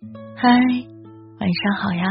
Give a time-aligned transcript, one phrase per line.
[0.00, 0.48] 嗨，
[1.40, 2.06] 晚上好呀！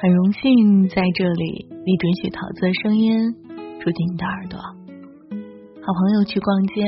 [0.00, 3.32] 很荣幸在这里你准许桃子的声音
[3.80, 4.58] 住进你的耳朵。
[4.58, 6.82] 好朋友去逛街，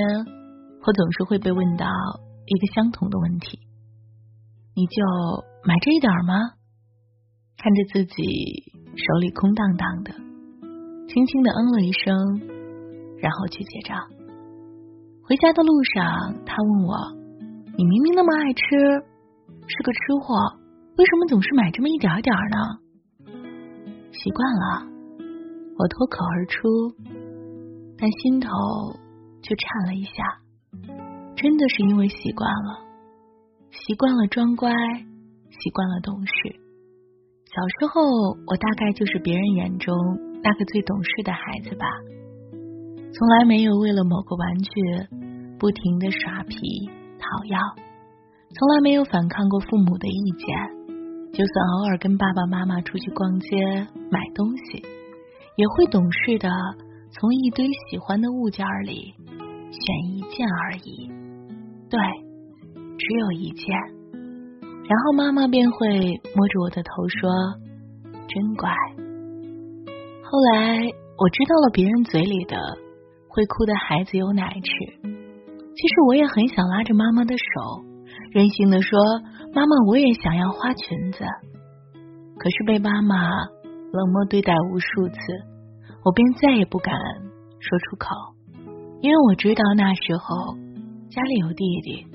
[0.86, 1.86] 我总是会被问到
[2.46, 3.60] 一个相同的问题：
[4.74, 5.04] 你就
[5.64, 6.56] 买这一点吗？
[7.58, 10.12] 看着自己手里空荡荡的，
[11.06, 12.40] 轻轻的嗯了一声，
[13.20, 13.98] 然后去结账。
[15.24, 17.18] 回家的路上，他问我。
[17.76, 19.04] 你明明那么爱吃，
[19.68, 20.34] 是个吃货，
[20.96, 22.56] 为什么总是买这么一点点呢？
[24.10, 24.88] 习惯了，
[25.78, 26.68] 我脱口而出，
[27.98, 28.48] 但心头
[29.42, 30.12] 却颤了一下。
[31.36, 32.80] 真的是因为习惯了，
[33.70, 36.32] 习惯了装乖，习惯了懂事。
[37.44, 38.02] 小时候，
[38.46, 39.94] 我大概就是别人眼中
[40.42, 41.86] 那个最懂事的孩子吧，
[43.12, 44.70] 从来没有为了某个玩具
[45.58, 46.56] 不停的耍皮。
[47.20, 47.58] 讨要，
[48.54, 50.46] 从来没有反抗过父母的意见。
[51.32, 53.56] 就算偶尔跟爸爸妈妈出去逛街
[54.10, 54.82] 买东西，
[55.56, 56.48] 也会懂事的
[57.12, 59.14] 从一堆喜欢的物件里
[59.70, 61.08] 选一件而已。
[61.90, 62.00] 对，
[62.96, 63.76] 只有一件。
[64.88, 67.30] 然后妈妈便会摸着我的头说
[68.26, 68.70] ：“真乖。”
[70.24, 70.78] 后来
[71.18, 72.56] 我知道了，别人嘴里的
[73.28, 74.70] 会哭的孩子有奶吃。
[75.02, 77.84] 其实我也很想拉着妈妈的手，
[78.30, 78.98] 任性的说
[79.54, 81.24] ：“妈妈，我也想要花裙子。”
[82.38, 83.16] 可是被妈妈
[83.92, 85.18] 冷漠对待无数次，
[86.04, 86.94] 我便再也不敢
[87.58, 88.08] 说出口，
[89.00, 90.54] 因为我知道那时候
[91.10, 92.06] 家里有弟弟，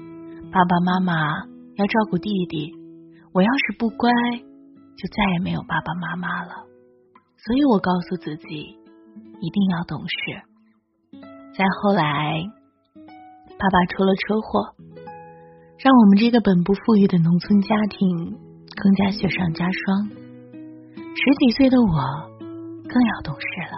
[0.52, 1.14] 爸爸妈妈
[1.76, 2.74] 要照顾弟弟，
[3.34, 4.10] 我要是不乖，
[4.96, 6.52] 就再也没有爸爸妈妈了。
[7.38, 8.78] 所以我告诉自己，
[9.42, 10.42] 一定要懂事。
[11.58, 12.44] 再后来。
[13.56, 14.76] 爸爸出了车祸，
[15.78, 18.38] 让我们这个本不富裕的农村家庭
[18.76, 20.10] 更加雪上加霜。
[21.16, 21.88] 十几岁的我
[22.88, 23.76] 更要懂事了。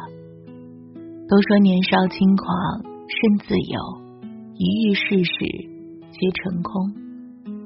[1.28, 3.80] 都说年少轻狂身自由，
[4.54, 5.34] 一遇世事
[6.12, 6.94] 皆成空。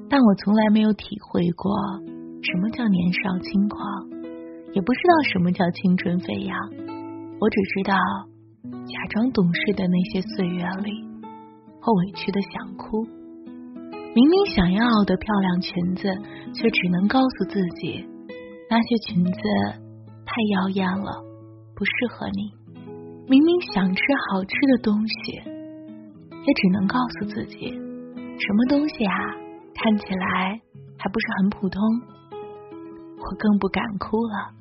[0.09, 1.71] 但我从来没有体会过
[2.41, 3.79] 什么叫年少轻狂，
[4.73, 6.57] 也不知道什么叫青春飞扬。
[7.39, 7.95] 我只知道，
[8.63, 11.09] 假装懂事的那些岁月里。
[11.81, 13.07] 或委屈的想哭，
[14.19, 16.03] 明明想要的漂亮裙子，
[16.53, 18.05] 却只能告诉自己
[18.69, 19.31] 那些裙子
[20.25, 21.23] 太妖艳了，
[21.73, 22.51] 不适合你。
[23.29, 29.15] 明明想吃好吃的东西，也只能告诉自己什么东西啊，
[29.73, 30.59] 看起来
[30.97, 31.81] 还不是很普通。
[33.19, 34.51] 我更不敢哭了，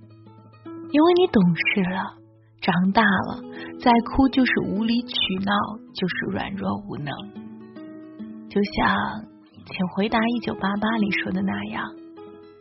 [0.93, 2.15] 因为你懂事了。
[2.61, 3.43] 长大了，
[3.81, 5.15] 再哭就是无理取
[5.45, 5.53] 闹，
[5.95, 7.13] 就是软弱无能。
[8.49, 8.97] 就像
[9.71, 11.85] 《请回答一九八八》里说的那样，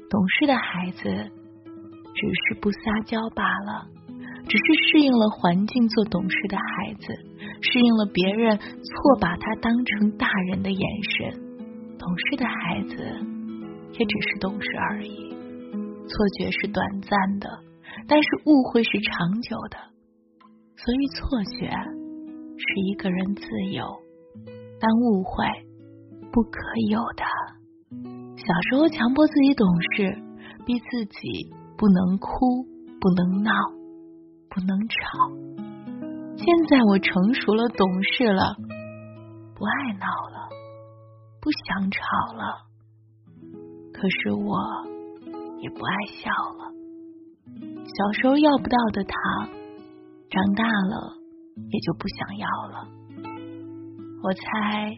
[0.09, 1.03] 懂事的孩子
[2.13, 3.87] 只是不撒娇罢了，
[4.43, 7.07] 只是适应了环境做懂事的孩子，
[7.61, 10.83] 适应了别人错把他当成大人的眼
[11.15, 11.31] 神。
[11.97, 12.95] 懂事的孩子
[13.97, 15.31] 也只是懂事而已，
[16.05, 17.47] 错觉是短暂的。
[18.07, 19.77] 但是误会是长久的，
[20.75, 23.83] 所以错觉是一个人自由，
[24.79, 25.45] 但误会
[26.37, 26.59] 不可
[26.91, 27.23] 有的。
[28.37, 30.13] 小时候强迫自己懂事，
[30.67, 32.29] 逼自己不能哭、
[33.01, 33.51] 不能闹、
[34.47, 34.95] 不能吵。
[36.37, 38.55] 现在我成熟了、懂事了，
[39.55, 40.47] 不爱闹了，
[41.41, 42.01] 不想吵
[42.37, 42.69] 了，
[43.91, 44.59] 可是我
[45.57, 46.71] 也不爱笑了。
[47.81, 49.49] 小时候要不到的糖，
[50.29, 51.17] 长大了
[51.71, 52.87] 也就不想要了。
[54.21, 54.93] 我猜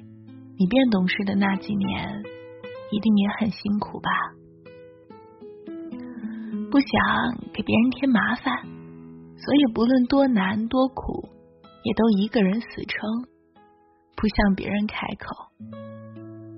[0.60, 2.22] 你变懂事的那几年，
[2.92, 4.10] 一定也很辛苦吧？
[6.70, 6.90] 不想
[7.54, 8.54] 给别人添麻烦，
[9.38, 11.30] 所以不论多难多苦，
[11.84, 13.00] 也都一个人死撑，
[14.18, 15.48] 不向别人开口。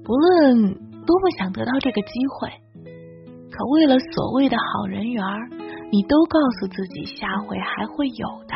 [0.03, 0.73] 不论
[1.05, 2.49] 多么想得到这个机会，
[3.51, 5.23] 可为了所谓的好人缘。
[5.91, 8.55] 你都告诉自己下回还会有的，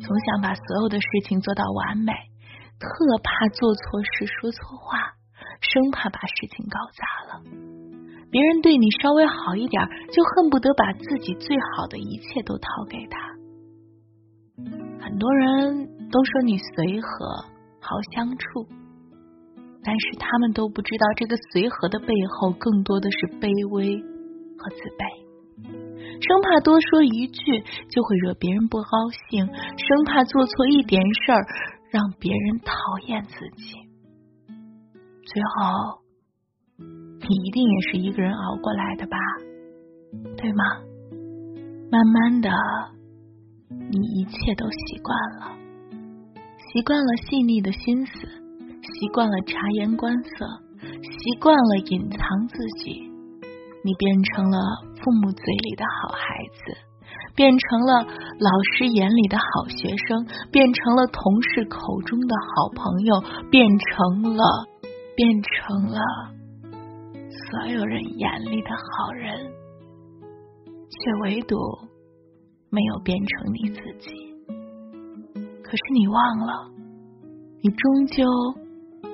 [0.00, 2.12] 总想把所有的事情做到完美，
[2.80, 2.88] 特
[3.22, 4.96] 怕做错事说错话，
[5.60, 7.44] 生怕把事情搞砸了。
[8.30, 13.20] 别人对你稍微好一点，就恨不得把自己最好的一切都掏给他。
[15.04, 17.44] 很多人都说你随和
[17.80, 18.66] 好相处，
[19.84, 24.00] 但是他们都不知道，这个随和的背后，更多的是卑微
[24.56, 25.28] 和自卑。
[26.20, 27.60] 生怕多说一句
[27.90, 29.44] 就会惹别人不高兴，
[29.76, 31.44] 生怕做错一点事儿
[31.90, 32.72] 让别人讨
[33.08, 33.74] 厌自己，
[35.24, 36.00] 最后
[36.78, 39.16] 你一定也是一个人熬过来的吧？
[40.36, 40.64] 对吗？
[41.90, 42.48] 慢慢的，
[43.68, 45.56] 你一切都习惯了，
[46.72, 50.46] 习惯了细腻的心思，习惯了察言观色，
[51.02, 53.02] 习惯了隐藏自己，
[53.82, 54.58] 你变成了
[54.94, 56.89] 父母嘴里的好孩子。
[57.40, 63.18] 变成了老师眼里的好学生，变成了同事口中的好朋友，
[63.50, 64.44] 变成了，
[65.16, 65.98] 变成了
[67.48, 69.50] 所有人眼里的好人，
[70.90, 71.56] 却唯独
[72.68, 74.10] 没有变成你自己。
[75.64, 76.70] 可是你忘了，
[77.62, 78.22] 你终究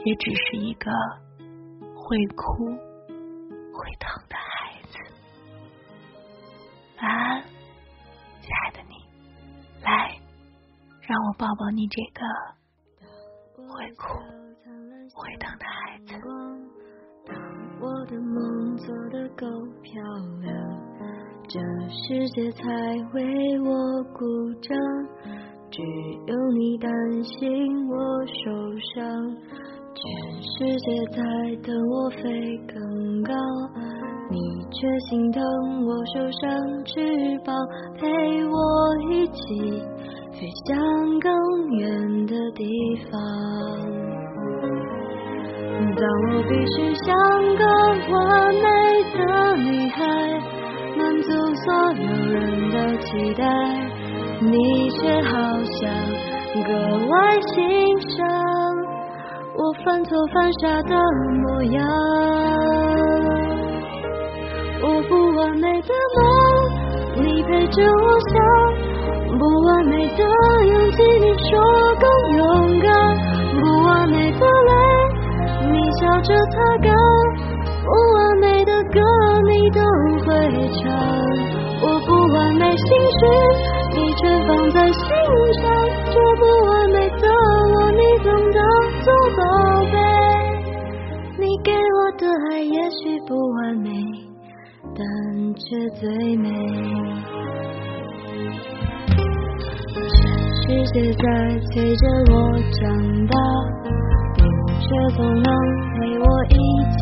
[0.05, 0.90] 也只是一个
[1.94, 2.64] 会哭、
[3.73, 4.99] 会疼的孩子。
[7.00, 7.56] 晚安。
[11.06, 12.20] 让我抱抱你这个
[13.56, 14.19] 会哭
[15.14, 16.12] 会疼的孩子。
[17.25, 17.37] 当
[17.81, 19.47] 我的梦做得够
[19.82, 20.03] 漂
[20.43, 20.53] 亮，
[21.47, 22.62] 这世界才
[23.14, 24.76] 为我鼓掌。
[25.70, 25.82] 只
[26.26, 26.91] 有你担
[27.23, 29.37] 心我受伤，
[29.94, 31.23] 全世界在
[31.62, 33.32] 等我飞更高。
[34.29, 34.38] 你
[34.73, 35.41] 却心疼
[35.85, 37.55] 我受伤翅膀，
[37.94, 38.09] 陪
[38.44, 38.56] 我
[39.12, 39.82] 一起
[40.38, 40.77] 飞向
[41.19, 41.33] 更
[41.79, 42.65] 远的地
[43.11, 43.19] 方。
[45.97, 47.09] 当我必须像
[47.56, 47.65] 个
[48.12, 48.67] 完美
[49.17, 49.19] 的
[49.56, 49.99] 女孩，
[50.99, 51.29] 满足
[51.65, 52.37] 所有人
[52.71, 53.43] 的期待，
[54.43, 55.33] 你却好
[55.65, 55.88] 像
[56.67, 56.69] 格
[57.09, 57.15] 外
[57.55, 57.56] 欣
[58.11, 58.17] 赏
[59.56, 60.94] 我犯错犯傻的
[61.41, 61.83] 模样。
[64.83, 66.21] 我不完美的梦，
[67.25, 68.35] 你陪着我想；
[69.38, 70.25] 不完美的
[70.65, 71.59] 勇气，你说
[72.00, 72.05] 更
[72.37, 72.88] 勇敢；
[73.61, 74.73] 不完美的泪，
[75.71, 76.91] 你笑着擦干；
[77.85, 79.00] 不完美的歌，
[79.49, 79.81] 你都
[80.25, 80.29] 会
[80.79, 80.83] 唱。
[81.83, 83.21] 我不完美心事，
[83.94, 85.03] 你全放在心
[85.61, 85.62] 上。
[86.06, 87.29] 这不完美的
[87.75, 88.59] 我，你总当
[89.05, 89.41] 作宝
[89.93, 89.94] 贝。
[91.38, 93.91] 你给我的爱，也许不完美。
[94.99, 95.05] 但
[95.55, 95.67] 却
[96.00, 96.49] 最美。
[100.69, 101.25] 世界在
[101.71, 102.03] 催着
[102.33, 102.35] 我
[102.81, 102.83] 长
[103.29, 103.35] 大，
[104.37, 104.43] 你
[104.81, 104.87] 却
[105.17, 105.49] 总能
[105.95, 106.57] 陪我一
[106.91, 106.99] 起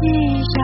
[0.52, 0.54] 傻，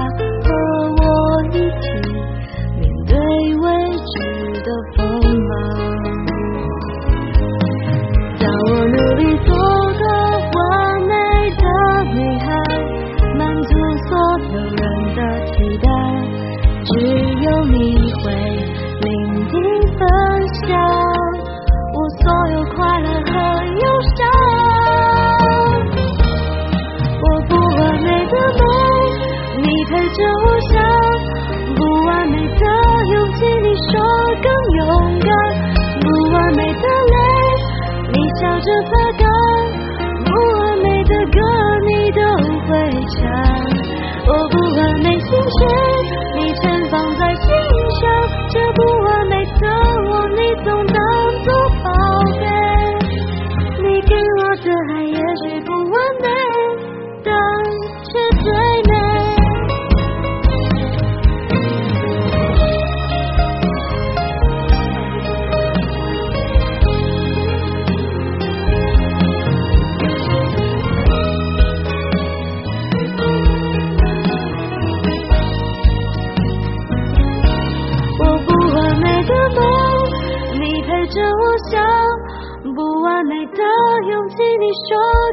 [38.60, 39.24] 着发干；
[40.24, 41.38] 不完美的歌，
[41.86, 42.20] 你都
[42.66, 42.68] 会
[43.16, 43.18] 唱。
[44.26, 45.99] 我不完美心事。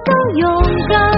[0.06, 1.17] 更勇敢，